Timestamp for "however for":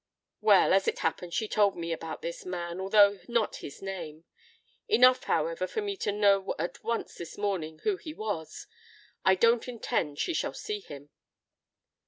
5.25-5.79